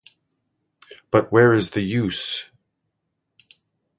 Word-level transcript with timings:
But 1.11 1.31
where 1.31 1.53
is 1.53 1.69
the 1.69 1.83
use? 1.83 2.49